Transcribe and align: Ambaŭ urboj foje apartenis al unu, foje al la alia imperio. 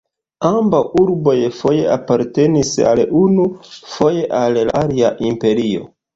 Ambaŭ 0.47 0.77
urboj 1.01 1.35
foje 1.57 1.83
apartenis 1.97 2.73
al 2.93 3.03
unu, 3.21 3.47
foje 3.93 4.27
al 4.41 4.61
la 4.63 4.77
alia 4.83 5.15
imperio. 5.33 5.87